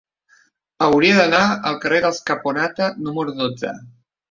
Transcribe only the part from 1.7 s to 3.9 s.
al carrer dels Caponata número dotze.